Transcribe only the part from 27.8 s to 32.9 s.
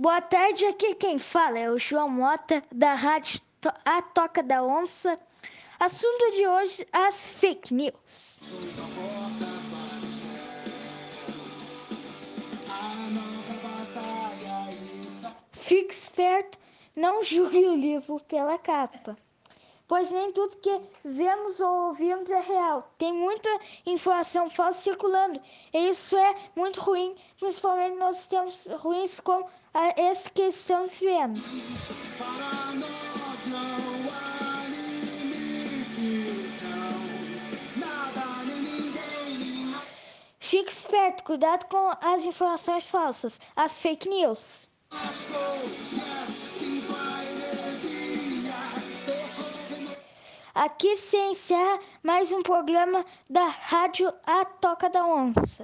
nos tempos ruins como esse que estamos vendo. Para